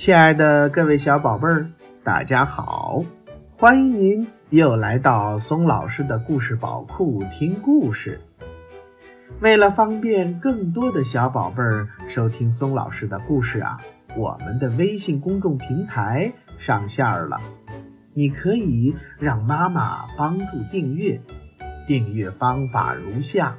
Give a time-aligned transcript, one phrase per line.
[0.00, 1.70] 亲爱的各位小宝贝儿，
[2.02, 3.04] 大家好！
[3.58, 8.18] 欢迎您又来到松老师的故事宝库听故事。
[9.40, 13.78] 为了方便更多的小宝贝儿收听松老师的故事啊，
[14.16, 17.38] 我们的微信公众平台上线了。
[18.14, 21.20] 你可以让妈妈帮助订阅，
[21.86, 23.58] 订阅方法如下：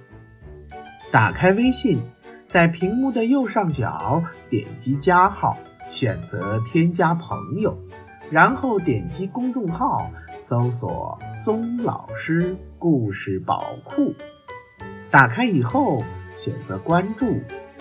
[1.11, 2.01] 打开微信，
[2.47, 5.55] 在屏幕的右上角点击加号。
[5.91, 7.77] 选择添加朋友，
[8.31, 14.15] 然后点击公众号，搜索“松老师故事宝库”。
[15.11, 16.01] 打开以后，
[16.37, 17.25] 选择关注，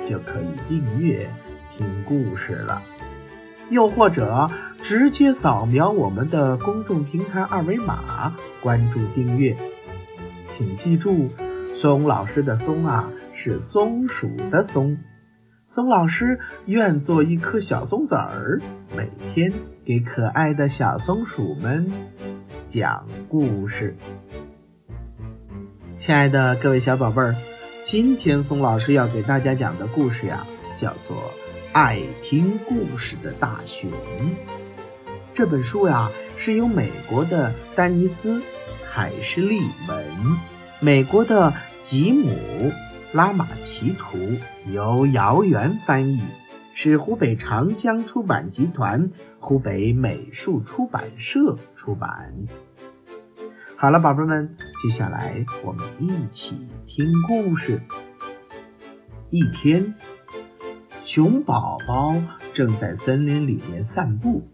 [0.05, 1.31] 就可以订阅
[1.77, 2.83] 听故事了。
[3.71, 4.51] 又或者
[4.83, 9.57] 直接扫描我们的公众平台二维码，关注订阅。
[10.49, 11.31] 请记住，
[11.73, 14.99] 松老师的“松”啊，是松鼠的“松”。
[15.71, 18.61] 松老师愿做一颗小松子儿，
[18.97, 19.53] 每天
[19.85, 21.93] 给可爱的小松鼠们
[22.67, 23.97] 讲故事。
[25.97, 27.37] 亲爱的各位小宝贝儿，
[27.85, 31.17] 今天松老师要给大家讲的故事呀，叫做
[31.71, 33.89] 《爱听故事的大熊》。
[35.33, 38.41] 这本书呀，是由美国的丹尼斯·
[38.85, 40.05] 海什利文，
[40.81, 42.73] 美国的吉姆。
[43.13, 44.19] 拉玛奇图
[44.73, 46.21] 由姚元翻译，
[46.75, 52.33] 是湖北长江出版集团湖北美术出版社出版。
[53.75, 56.55] 好了，宝贝们，接下来我们一起
[56.87, 57.83] 听故事。
[59.31, 59.93] 一天，
[61.05, 62.15] 熊宝宝
[62.53, 64.47] 正在森林里面散步，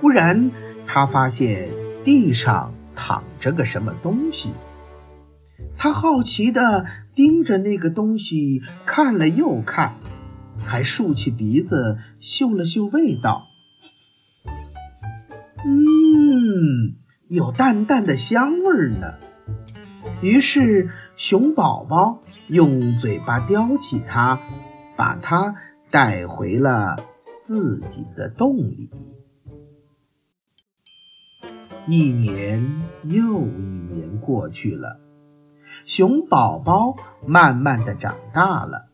[0.00, 0.50] 忽然
[0.88, 1.68] 他发现
[2.02, 4.50] 地上躺着个什么东西。
[5.78, 9.96] 他好奇地盯着那个东西看了又看，
[10.64, 13.42] 还竖起鼻子嗅了嗅味道。
[15.64, 16.96] 嗯，
[17.28, 19.14] 有淡淡的香味儿呢。
[20.22, 24.40] 于是熊宝宝用嘴巴叼起它，
[24.96, 25.54] 把它
[25.90, 26.96] 带回了
[27.42, 28.90] 自己的洞里。
[31.86, 35.05] 一年又一年过去了。
[35.86, 38.88] 熊宝宝慢慢的长大了，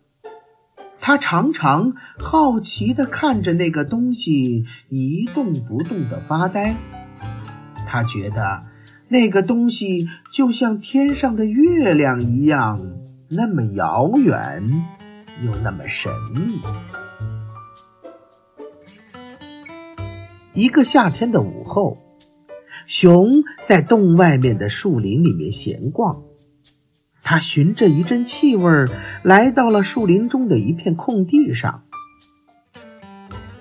[1.00, 6.76] 他常常好奇的看着那个东西一动不动的发呆。
[7.88, 8.64] 他觉得
[9.08, 12.78] 那个东西就像天上的月亮一样，
[13.30, 14.62] 那么遥远
[15.42, 16.60] 又那么神秘。
[20.52, 21.96] 一个夏天的午后，
[22.86, 26.22] 熊在洞外面的树林里面闲逛。
[27.32, 28.84] 他循着一阵气味，
[29.22, 31.82] 来到了树林中的一片空地上。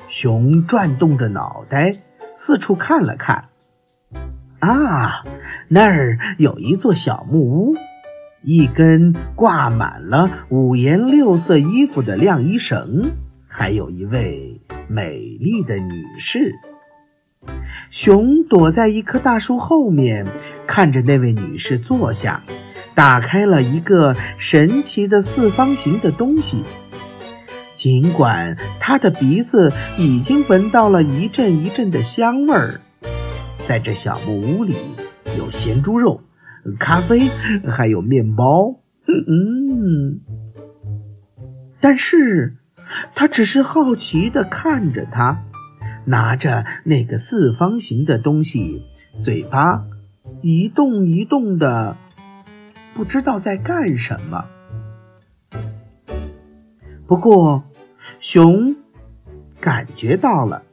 [0.09, 1.95] 熊转动着脑袋，
[2.35, 3.45] 四处看了看。
[4.59, 5.23] 啊，
[5.69, 7.75] 那儿有一座小木屋，
[8.43, 13.09] 一根挂满了五颜六色衣服的晾衣绳，
[13.47, 16.51] 还有一位美丽的女士。
[17.89, 20.27] 熊躲在一棵大树后面，
[20.67, 22.41] 看着那位女士坐下。
[22.93, 26.63] 打开了一个神奇的四方形的东西，
[27.75, 32.81] 尽管他的鼻子已经闻到了一阵一阵的香味儿，
[33.65, 34.75] 在这小木屋里
[35.37, 36.21] 有咸猪肉、
[36.77, 37.29] 咖啡，
[37.67, 38.75] 还有面包。
[39.07, 40.19] 嗯，
[41.79, 42.57] 但是
[43.15, 45.43] 他只是好奇地看着他，
[46.05, 48.83] 拿着那个四方形的东西，
[49.23, 49.85] 嘴巴
[50.41, 51.97] 一动一动的。
[52.93, 54.45] 不知道在干什么。
[57.07, 57.63] 不过，
[58.19, 58.75] 熊
[59.59, 60.63] 感觉到了，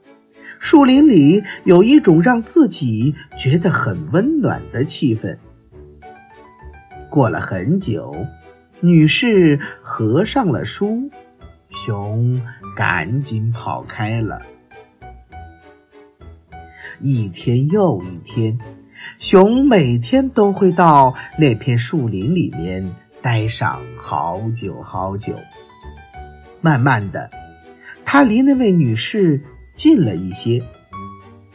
[0.59, 5.37] 树林里有一种让自己觉得很温暖的气氛。
[7.09, 8.25] 过了很久，
[8.79, 11.09] 女士合上了书，
[11.69, 12.41] 熊
[12.75, 14.41] 赶紧跑开了。
[16.99, 18.57] 一天又一天。
[19.19, 25.35] 熊每天都会到那片树林里面待上好久好久。
[26.61, 27.29] 慢慢的，
[28.03, 29.41] 他离那位女士
[29.73, 30.63] 近了一些，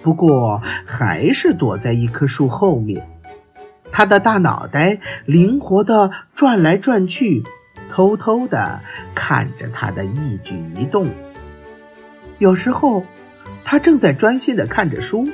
[0.03, 3.07] 不过还是躲在一棵树后面。
[3.93, 7.45] 他的大脑袋灵活的转来转去，
[7.91, 8.81] 偷偷的
[9.15, 11.09] 看着她的一举一动。
[12.39, 13.05] 有时候，
[13.65, 15.29] 他正在专心的看着书。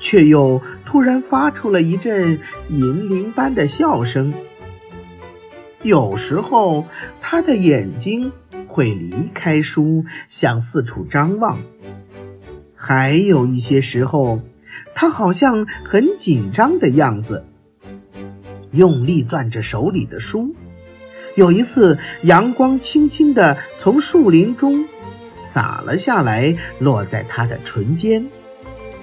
[0.00, 4.34] 却又突然发出了一阵银铃般的笑声。
[5.82, 6.86] 有时候，
[7.20, 8.32] 他的眼睛
[8.66, 11.58] 会离开书，向四处张望；
[12.74, 14.40] 还有一些时候，
[14.94, 17.46] 他好像很紧张的样子，
[18.72, 20.54] 用力攥着手里的书。
[21.36, 24.84] 有一次，阳光轻轻地从树林中
[25.42, 28.26] 洒了下来，落在他的唇间。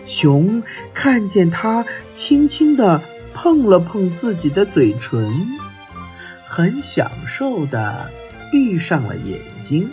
[0.08, 0.64] 熊
[0.94, 3.02] 看见它轻轻地
[3.34, 5.32] 碰了碰自己的嘴唇，
[6.48, 8.10] 很享受地
[8.52, 9.90] 闭上了眼睛。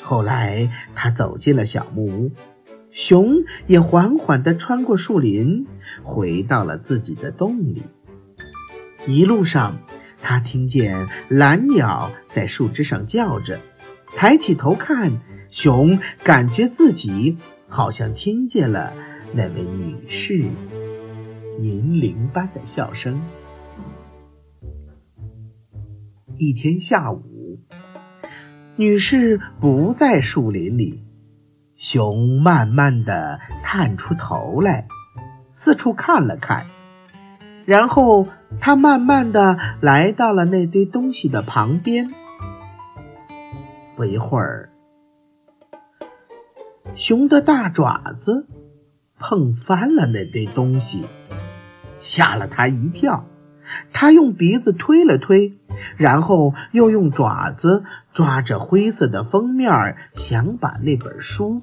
[0.00, 2.32] 后来，它走进了小木屋，
[2.90, 5.66] 熊也缓缓地穿过树林，
[6.02, 7.82] 回到了自己的洞里。
[9.06, 9.78] 一路上，
[10.22, 13.60] 它听见蓝鸟在树枝上叫着，
[14.16, 15.20] 抬起头看，
[15.50, 17.36] 熊感觉自己
[17.68, 18.92] 好像听见了
[19.32, 20.48] 那位女士
[21.60, 23.20] 银铃般的笑声。
[26.38, 27.24] 一天下午。
[28.78, 31.02] 女士不在树林里，
[31.76, 34.86] 熊慢慢的探出头来，
[35.54, 36.66] 四处看了看，
[37.64, 38.28] 然后
[38.60, 42.12] 他慢慢的来到了那堆东西的旁边。
[43.96, 44.65] 不一会儿，
[46.94, 48.46] 熊的大爪子
[49.18, 51.04] 碰翻了那堆东西，
[51.98, 53.26] 吓了他一跳。
[53.92, 55.58] 他用鼻子推了推，
[55.96, 61.62] 然后又用爪子抓着灰色的封面，想把那本书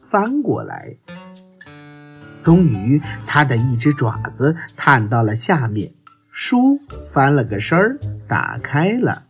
[0.00, 0.96] 翻过来。
[2.42, 5.92] 终于，他的一只爪子探到了下面，
[6.30, 9.24] 书翻了个身儿，打开了。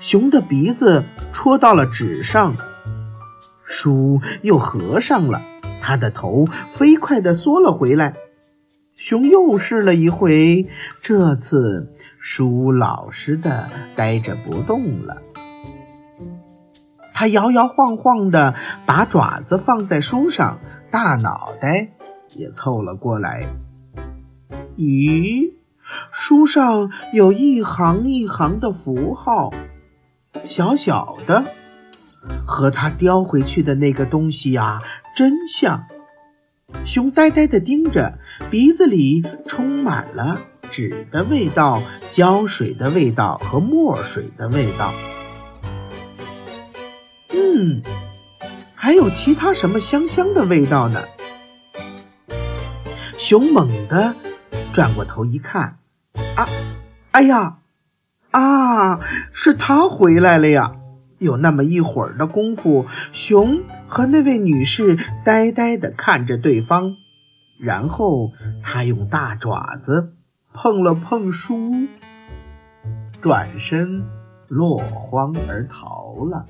[0.00, 1.02] 熊的鼻子
[1.32, 2.56] 戳到了纸上，
[3.64, 5.42] 书又合上了。
[5.80, 8.14] 他的头飞快地缩了回来。
[8.96, 10.68] 熊又试了一回，
[11.02, 15.20] 这次书老实的呆着不动了。
[17.12, 18.54] 他摇摇晃晃的
[18.86, 21.90] 把爪子放在书上，大脑袋
[22.34, 23.46] 也凑了过来。
[24.76, 25.52] 咦，
[26.12, 29.52] 书上有一行一行的符号，
[30.44, 31.44] 小小的，
[32.46, 34.80] 和他叼回去的那个东西呀，
[35.14, 35.84] 真像。
[36.84, 38.18] 熊呆呆地盯着，
[38.50, 40.40] 鼻子里充满了
[40.70, 44.92] 纸的味道、胶水的味道和墨水的味道。
[47.30, 47.82] 嗯，
[48.74, 51.02] 还有其他什么香香的味道呢？
[53.16, 54.14] 熊猛地
[54.72, 55.78] 转过头一看，
[56.34, 56.48] 啊，
[57.12, 57.58] 哎呀，
[58.32, 59.00] 啊，
[59.32, 60.72] 是他回来了呀！
[61.18, 66.92] 有那么一会儿的功夫，熊和那位女士呆呆地看着对方，
[67.60, 68.32] 然后
[68.62, 70.12] 他用大爪子
[70.52, 71.70] 碰了碰书，
[73.22, 74.04] 转身
[74.48, 76.46] 落荒而逃了。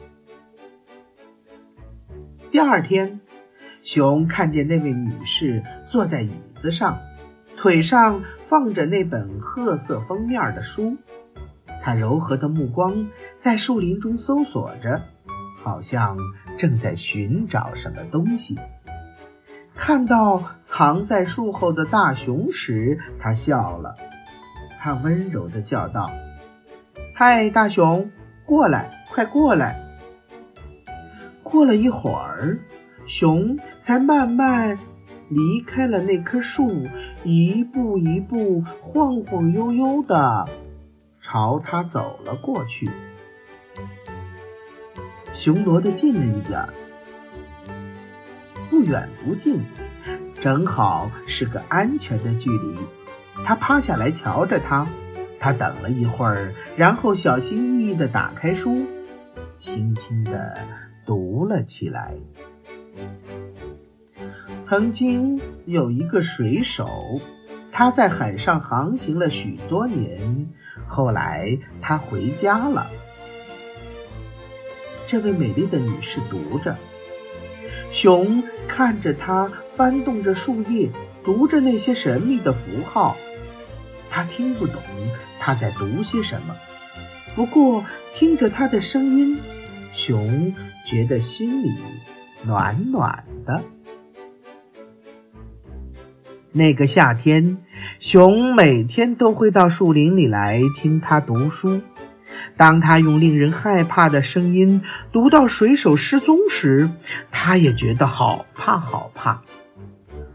[2.50, 3.20] 第二天，
[3.82, 7.00] 熊看见那位女士坐在椅子上，
[7.56, 10.96] 腿上放着那本褐色封面的书。
[11.84, 15.02] 他柔和的目光在树林中搜索着，
[15.62, 16.16] 好像
[16.56, 18.58] 正在寻找什么东西。
[19.74, 23.96] 看到藏在树后的大熊时，他笑了。
[24.80, 26.10] 他温柔地叫道
[27.14, 28.10] ：“嗨，大熊，
[28.46, 29.78] 过来，快过来！”
[31.44, 32.58] 过了一会儿，
[33.06, 34.78] 熊才慢慢
[35.28, 36.86] 离开了那棵树，
[37.24, 40.48] 一步一步，晃晃悠悠的。
[41.34, 42.88] 朝他走了过去，
[45.34, 46.68] 熊挪得近了一点儿，
[48.70, 49.64] 不远不近，
[50.40, 52.78] 正好是个安全的距离。
[53.44, 54.86] 他趴下来瞧着他，
[55.40, 58.86] 他等了一会儿，然后小心翼翼地打开书，
[59.56, 60.56] 轻轻地
[61.04, 62.14] 读了起来。
[64.62, 66.88] 曾经有一个水手，
[67.72, 70.48] 他在海上航行了许多年。
[70.88, 72.86] 后来他回家了。
[75.06, 76.76] 这位美丽的女士读着，
[77.92, 80.90] 熊看着她翻动着树叶，
[81.22, 83.16] 读着那些神秘的符号。
[84.10, 84.80] 他听不懂
[85.38, 86.56] 她在读些什么，
[87.34, 89.38] 不过听着她的声音，
[89.92, 90.54] 熊
[90.86, 91.70] 觉得心里
[92.44, 93.62] 暖暖的。
[96.56, 97.58] 那个夏天，
[97.98, 101.80] 熊每天都会到树林里来听他读书。
[102.56, 104.80] 当他用令人害怕的声音
[105.10, 106.88] 读到水手失踪时，
[107.32, 109.42] 他也觉得好怕好怕。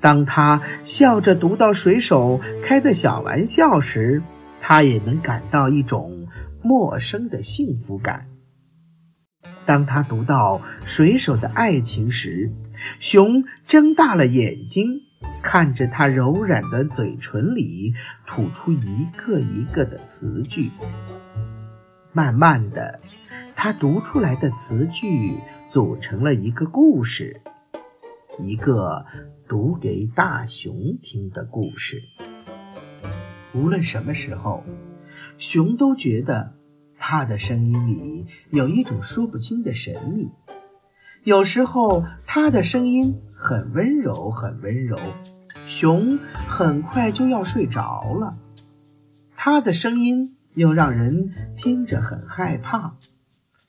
[0.01, 4.21] 当他笑着读到水手开的小玩笑时，
[4.59, 6.27] 他也能感到一种
[6.61, 8.25] 陌生的幸福感。
[9.65, 12.51] 当他读到水手的爱情时，
[12.99, 15.01] 熊睁大了眼睛，
[15.41, 17.93] 看着他柔软的嘴唇里
[18.25, 20.71] 吐出一个一个的词句。
[22.11, 22.99] 慢慢的，
[23.55, 27.41] 他读出来的词句组成了一个故事，
[28.39, 29.05] 一个
[29.47, 32.01] 读给大熊听的故事。
[33.53, 34.63] 无论什么时候，
[35.38, 36.53] 熊都觉得。
[37.01, 40.29] 他的声音里有一种说不清的神秘，
[41.23, 44.97] 有时候他的声音很温柔，很温柔，
[45.67, 48.38] 熊很快就要睡着了。
[49.35, 52.95] 他的声音又让人听着很害怕，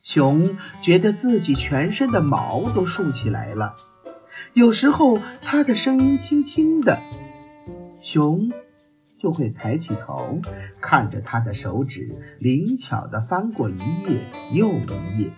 [0.02, 3.74] 熊觉得自己全身的毛都竖起来了。
[4.54, 6.98] 有时候他的声音轻轻的，
[8.00, 8.50] 熊。
[9.18, 10.40] 就会抬起头，
[10.80, 14.18] 看着他的手指灵巧地翻过一页
[14.54, 15.30] 又一页。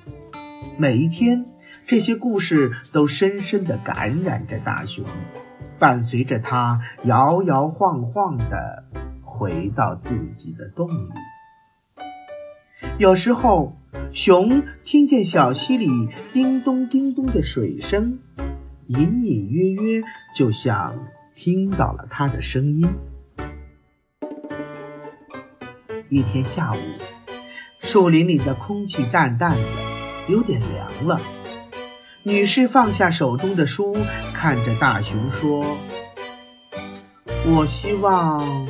[0.79, 1.45] 每一天，
[1.85, 5.05] 这些故事都深深地感染着大熊，
[5.79, 8.85] 伴随着他摇摇晃晃地
[9.23, 11.11] 回到自己的洞里。
[12.99, 13.77] 有时候，
[14.13, 18.19] 熊听见小溪里叮咚叮咚的水声，
[18.87, 20.03] 隐隐约约，
[20.37, 20.95] 就像
[21.35, 22.89] 听到了他的声音。
[26.09, 26.79] 一天下午，
[27.81, 29.65] 树林里的空气淡淡的，
[30.29, 31.21] 有点凉了。
[32.25, 33.97] 女士放下手中的书，
[34.33, 35.77] 看着大熊说
[37.45, 38.69] ：“我希望，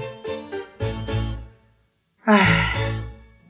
[2.24, 2.72] 唉，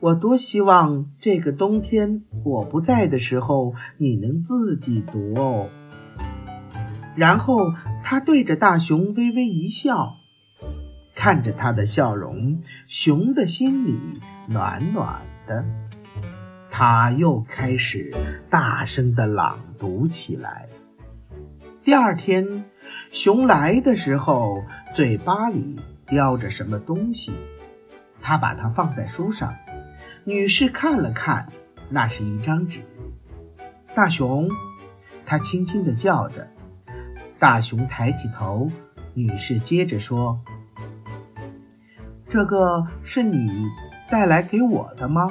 [0.00, 5.68] 我多希望这个冬天我不在的时候，你能自己读哦。”
[7.14, 10.14] 然后她对着大熊微微一笑。
[11.14, 13.96] 看着他的笑容，熊的心里
[14.48, 15.64] 暖暖的。
[16.74, 18.10] 他又开始
[18.48, 20.66] 大声的朗读起来。
[21.84, 22.64] 第二天，
[23.10, 24.64] 熊来的时候，
[24.94, 27.34] 嘴巴里叼着什么东西，
[28.22, 29.54] 他把它放在书上。
[30.24, 31.46] 女士看了看，
[31.90, 32.80] 那是一张纸。
[33.94, 34.48] 大熊，
[35.26, 36.48] 他轻轻的叫着。
[37.38, 38.70] 大熊抬起头，
[39.12, 40.40] 女士接着说。
[42.30, 43.60] 这个是你
[44.10, 45.30] 带来给我的吗？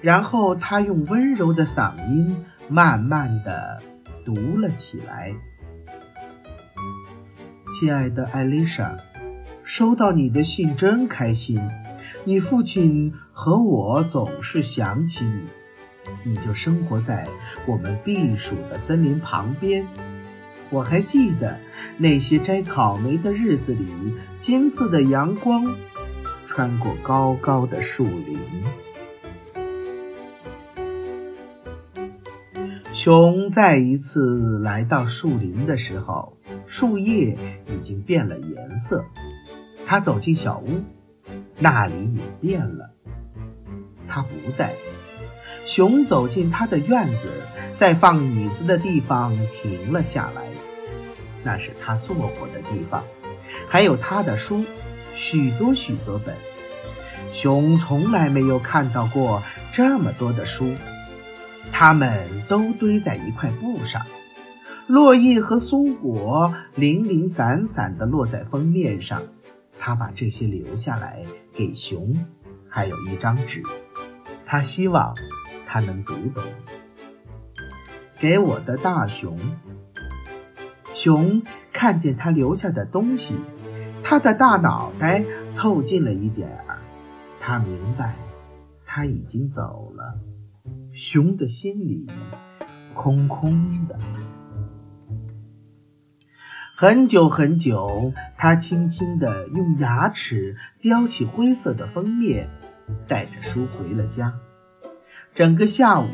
[0.00, 3.82] 然后他用温柔的嗓音慢慢的
[4.24, 5.34] 读了起来
[7.72, 8.96] ：“亲爱的艾丽莎，
[9.62, 11.60] 收到你的信真开心。
[12.24, 15.48] 你父亲和我总是想起你。
[16.24, 17.26] 你就生活在
[17.66, 19.86] 我们避暑的森林旁边。”
[20.70, 21.58] 我还记得
[21.98, 23.88] 那些摘草莓的日子里，
[24.38, 25.76] 金色的阳光
[26.46, 28.38] 穿过高高的树林。
[33.02, 37.34] 熊再一次来到树林的时候，树叶
[37.66, 39.06] 已经变了颜色。
[39.86, 40.82] 他走进小屋，
[41.58, 42.90] 那里也变了。
[44.06, 44.74] 他不在。
[45.64, 47.30] 熊走进他的院子，
[47.74, 50.42] 在放椅子的地方停了下来。
[51.42, 53.02] 那是他坐过的地方，
[53.66, 54.62] 还有他的书，
[55.14, 56.36] 许多许多本。
[57.32, 59.42] 熊从来没有看到过
[59.72, 60.74] 这么多的书，
[61.72, 64.02] 它们都堆在一块布上，
[64.86, 69.22] 落叶和松果零零散散地落在封面上。
[69.78, 71.24] 他把这些留下来
[71.54, 72.14] 给熊，
[72.68, 73.62] 还有一张纸，
[74.44, 75.14] 他希望
[75.66, 76.44] 他能读懂。
[78.18, 79.38] 给我的大熊。
[80.94, 83.34] 熊看见他留下的东西，
[84.02, 85.24] 他的大脑袋
[85.54, 86.78] 凑近了一点儿。
[87.40, 88.16] 他明白，
[88.84, 90.18] 他已经走了。
[90.92, 92.06] 熊的心里
[92.94, 93.98] 空空的。
[96.76, 102.48] 很久很久，他轻轻地用牙齿叼起灰色的封面，
[103.06, 104.34] 带着书回了家。
[105.32, 106.08] 整个下午，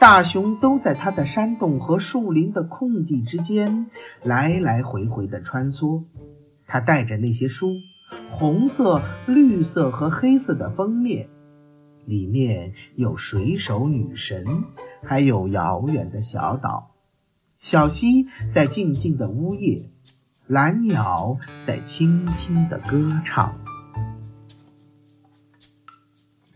[0.00, 3.86] 大熊都在他的山洞和树林的空地之间
[4.22, 6.02] 来来回回地穿梭。
[6.66, 7.68] 他带着那些书，
[8.30, 11.28] 红色、绿色和黑色的封面，
[12.08, 14.64] 里面有水手女神，
[15.04, 16.94] 还有遥远的小岛。
[17.60, 19.90] 小溪在静静的呜咽，
[20.46, 23.60] 蓝鸟在轻轻的歌唱。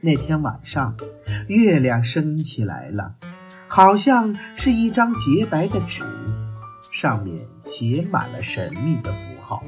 [0.00, 0.96] 那天晚上，
[1.48, 3.16] 月亮升起来了，
[3.68, 6.02] 好像是一张洁白的纸，
[6.90, 9.62] 上面写满了神秘的符号。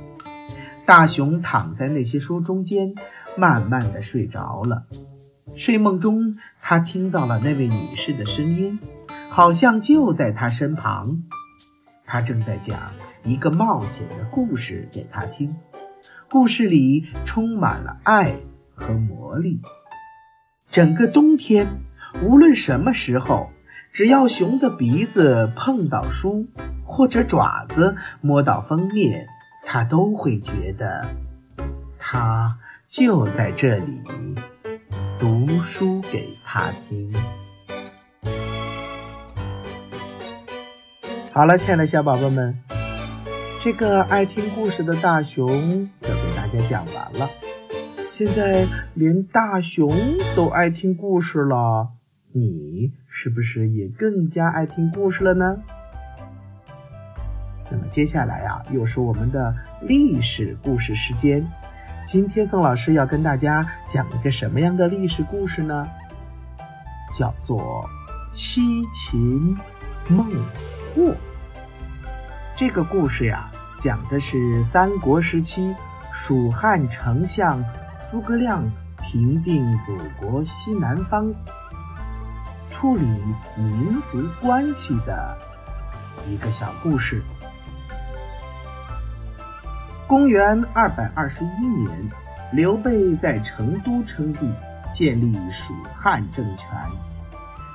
[0.86, 2.94] 大熊躺在那些书中间，
[3.36, 4.86] 慢慢的睡着了。
[5.56, 8.78] 睡梦中，他听到了那位女士的声音，
[9.30, 11.22] 好像就在他身旁。
[12.04, 12.78] 她正在讲
[13.22, 15.54] 一个冒险的故事给他听，
[16.28, 18.36] 故事里充满了爱
[18.74, 19.60] 和魔力。
[20.70, 21.66] 整个冬天，
[22.22, 23.50] 无论什么时候，
[23.92, 26.46] 只要熊的鼻子碰到书，
[26.84, 29.26] 或者爪子摸到封面，
[29.64, 31.08] 他都会觉得，
[31.98, 32.58] 他
[32.88, 34.02] 就在这里。
[35.18, 37.12] 读书给他听。
[41.32, 42.58] 好了，亲爱的小宝贝们，
[43.60, 47.30] 这个爱听故事的大熊要给大家讲完了。
[48.10, 49.92] 现在连大熊
[50.36, 51.88] 都爱听故事了，
[52.32, 55.56] 你是不是也更加爱听故事了呢？
[57.70, 61.44] 那么接下来啊，又是我们的历史故事时间。
[62.06, 65.88] 今天宋老师要跟大家讲一个什么样的历史故事呢？
[67.14, 67.88] 叫做
[68.30, 68.60] 七
[68.92, 69.56] 擒
[70.06, 70.26] 孟
[70.94, 71.14] 获。
[72.54, 75.74] 这个故事呀，讲的是三国时期
[76.12, 77.64] 蜀汉丞相
[78.06, 78.62] 诸葛亮
[79.02, 81.32] 平定祖国西南方、
[82.70, 83.06] 处理
[83.56, 85.34] 民族关系的
[86.28, 87.22] 一个小故事。
[90.06, 91.90] 公元二百二十一年，
[92.52, 94.52] 刘备在成都称帝，
[94.92, 96.68] 建立蜀汉政权。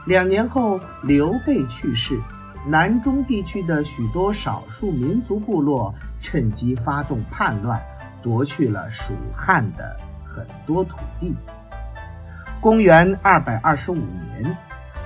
[0.05, 2.19] 两年后，刘备去世，
[2.67, 7.81] 南中地区的许多少数民族部落趁机发动叛乱，
[8.21, 11.35] 夺去了蜀汉的很多土地。
[12.61, 14.55] 公元二百二十五年，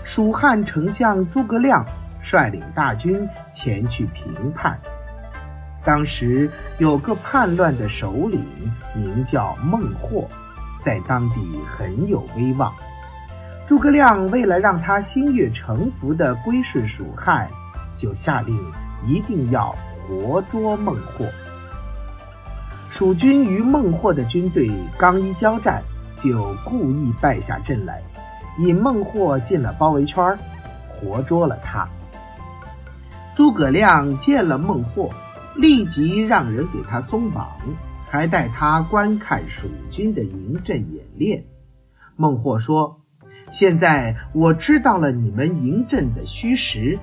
[0.04, 1.86] 蜀汉丞相诸葛亮
[2.20, 4.78] 率领大军前去平叛。
[5.86, 8.44] 当时有个叛乱的首领，
[8.96, 10.30] 名叫孟获，
[10.82, 11.36] 在当地
[11.68, 12.74] 很有威望。
[13.66, 17.50] 诸葛亮为了让他心悦诚服地归顺蜀汉，
[17.96, 18.58] 就下令
[19.06, 21.26] 一定要活捉孟获。
[22.90, 25.82] 蜀军与孟获的军队刚一交战，
[26.18, 28.02] 就故意败下阵来，
[28.60, 30.38] 引孟获进了包围圈，
[30.88, 31.88] 活捉了他。
[33.36, 35.10] 诸葛亮见了孟获。
[35.56, 37.48] 立即让人给他松绑，
[38.10, 41.46] 还带他观看蜀军的营阵演练。
[42.16, 42.98] 孟获说
[43.52, 47.00] ：“现在我知道了你们营阵的虚实，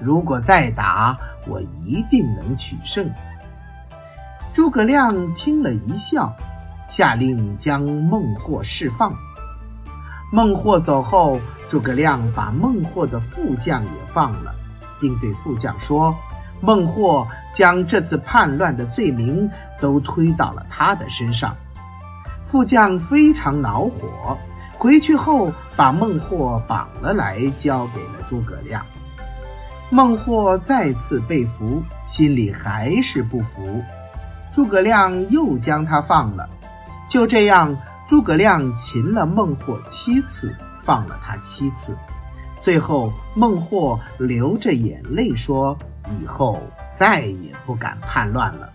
[0.00, 3.10] 如果再打，我一定能取胜。”
[4.52, 6.32] 诸葛亮听了一笑，
[6.88, 9.14] 下令将孟获释放。
[10.32, 14.54] 孟获走后，诸葛亮把孟获的副将也放了，
[15.00, 16.14] 并对副将说。
[16.64, 19.50] 孟获将这次叛乱的罪名
[19.82, 21.54] 都推到了他的身上，
[22.42, 24.38] 副将非常恼火，
[24.78, 28.82] 回去后把孟获绑了来，交给了诸葛亮。
[29.90, 33.82] 孟获再次被俘，心里还是不服，
[34.50, 36.48] 诸葛亮又将他放了。
[37.06, 37.76] 就这样，
[38.08, 41.94] 诸葛亮擒了孟获七次，放了他七次，
[42.58, 45.76] 最后孟获流着眼泪说。
[46.10, 46.62] 以后
[46.94, 48.70] 再也不敢叛乱了。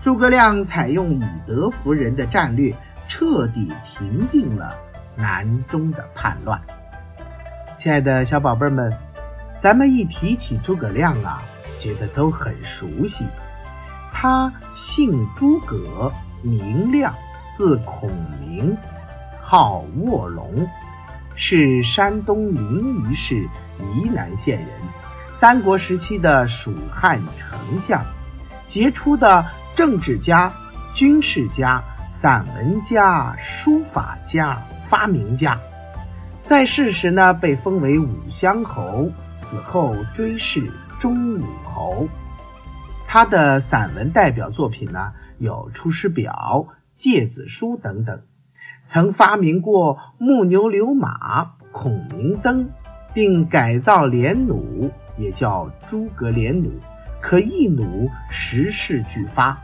[0.00, 2.74] 诸葛亮采用以德服人的战略，
[3.08, 4.74] 彻底平定了
[5.16, 6.60] 南中的叛乱。
[7.78, 8.96] 亲爱的小宝贝们，
[9.58, 11.42] 咱们一提起诸葛亮啊，
[11.78, 13.26] 觉得都很熟悉。
[14.12, 16.12] 他姓诸葛，
[16.42, 17.14] 名亮，
[17.52, 18.10] 字孔
[18.40, 18.76] 明，
[19.40, 20.66] 号卧龙，
[21.34, 23.46] 是山东临沂市
[23.80, 24.68] 沂南县人。
[25.38, 28.02] 三国时期的蜀汉丞相，
[28.66, 29.44] 杰出的
[29.74, 30.50] 政治家、
[30.94, 35.60] 军事家、散文家、书法家、发明家，
[36.40, 42.08] 在世时呢被封为武乡侯，死后追谥忠武侯。
[43.06, 48.22] 他的散文代表作品呢有《出师表》《诫子书》等等，
[48.86, 52.70] 曾发明过木牛流马、孔明灯，
[53.12, 54.90] 并改造连弩。
[55.16, 56.70] 也叫诸葛连弩，
[57.20, 59.58] 可一弩十式俱发。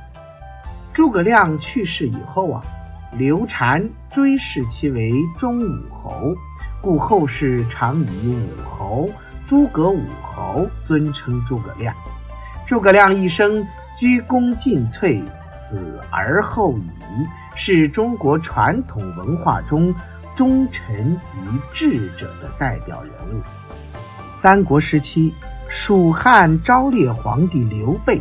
[0.92, 2.62] 诸葛亮去世以后啊，
[3.12, 6.34] 刘禅追谥其为忠武侯，
[6.80, 9.08] 故后世常以武侯、
[9.46, 11.94] 诸葛武侯尊称诸葛亮。
[12.66, 19.94] 诸葛亮一生鞠躬尽瘁，死而后已，是中国传统文化中
[20.34, 23.42] 忠臣与智者的代表人物。
[24.34, 25.32] 三国时期，
[25.68, 28.20] 蜀汉昭烈皇帝刘备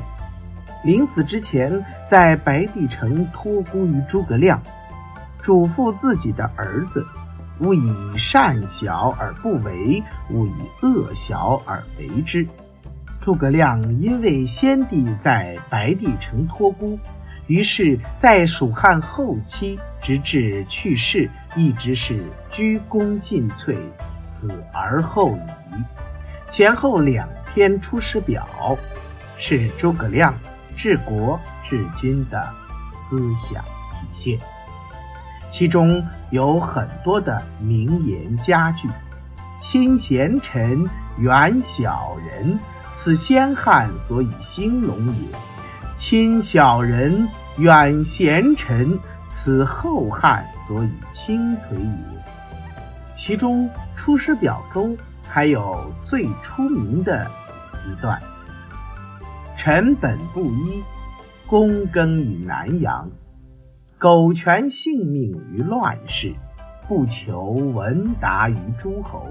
[0.83, 4.61] 临死之前，在白帝城托孤于诸葛亮，
[5.41, 7.05] 嘱咐自己的儿子
[7.59, 12.47] 勿以善小而不为，勿以恶小而为之。
[13.19, 16.97] 诸葛亮因为先帝在白帝城托孤，
[17.51, 23.75] 于是，在蜀汉后期直至去世，一直是鞠躬尽瘁，
[24.23, 25.37] 死而后
[25.73, 25.83] 已。
[26.49, 28.47] 前后两篇《出师表》，
[29.37, 30.33] 是诸葛亮
[30.77, 32.49] 治国治军的
[32.95, 33.61] 思想
[33.91, 34.39] 体现。
[35.49, 38.87] 其中有很多的名言佳句
[39.59, 42.57] ：“亲贤臣，远小人。”
[42.93, 45.27] 此先汉所以兴隆也，
[45.97, 48.97] 亲小人，远贤臣，
[49.29, 52.23] 此后汉所以倾颓也。
[53.15, 57.29] 其中《出师表》中还有最出名的
[57.85, 58.21] 一段
[59.57, 60.81] ：“臣本布衣，
[61.47, 63.09] 躬耕于南阳，
[63.97, 66.33] 苟全性命于乱世，
[66.87, 69.27] 不求闻达于诸侯。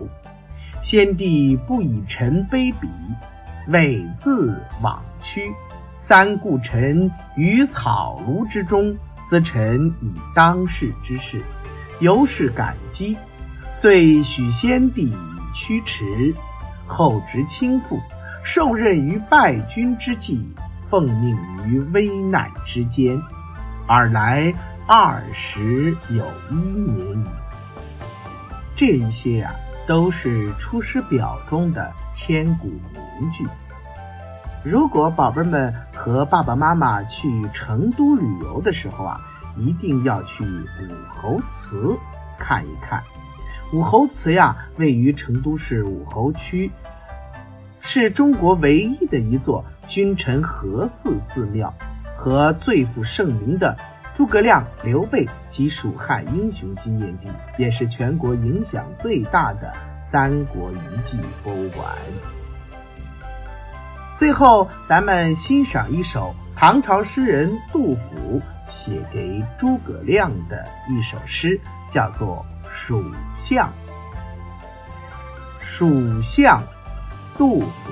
[0.83, 2.89] 先帝不以臣卑鄙。”
[3.69, 5.53] 猥自枉屈，
[6.03, 11.43] 三顾臣于草庐之中，则臣以当世之事，
[11.99, 13.15] 由是感激，
[13.71, 15.15] 遂许先帝以
[15.55, 16.35] 驱驰，
[16.87, 18.01] 后值倾覆，
[18.43, 20.49] 受任于败军之际，
[20.89, 21.37] 奉命
[21.69, 23.21] 于危难之间，
[23.87, 24.51] 尔来
[24.87, 27.27] 二十有一年矣。
[28.75, 29.55] 这一些呀。
[29.87, 33.45] 都是《出师表》中的千古名句。
[34.62, 39.18] 如果宝贝们和爸爸妈妈去成都旅游的时候啊，
[39.57, 41.96] 一定要去武侯祠
[42.38, 43.03] 看一看。
[43.73, 46.70] 武侯祠呀，位于成都市武侯区，
[47.81, 51.73] 是中国唯一的一座君臣合祀寺庙
[52.14, 53.77] 和最负盛名的。
[54.12, 61.87] 诸葛亮、刘备及蜀汉英雄纪念地，也是全国影响最大的三国遗迹博物馆。
[64.21, 73.03] 最后，咱们欣赏一首唐朝诗人杜甫写给诸葛亮的一首诗，叫做《蜀
[73.35, 73.67] 相》。
[75.63, 76.63] 蜀相，
[77.39, 77.91] 杜甫。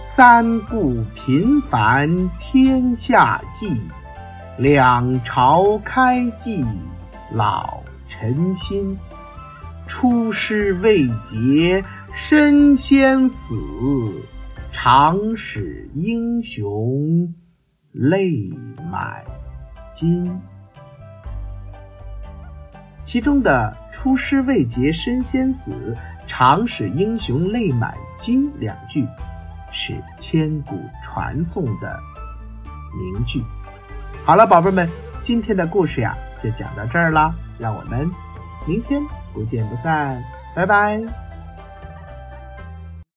[0.00, 3.78] 三顾频烦天下计。
[4.56, 6.64] 两朝开济
[7.30, 8.98] 老臣心，
[9.86, 13.54] 出师未捷身先死，
[14.72, 17.34] 常使英雄
[17.92, 18.50] 泪
[18.90, 19.24] 满
[19.92, 20.40] 襟。
[23.02, 29.06] 其中的“出师未捷身先死，常使英雄泪满襟”两句，
[29.72, 31.98] 是千古传颂的
[32.96, 33.42] 名句。
[34.24, 34.88] 好了，宝贝们，
[35.22, 38.08] 今天的故事呀就讲到这儿了，让我们
[38.66, 39.02] 明天
[39.32, 40.22] 不见不散，
[40.54, 41.29] 拜拜。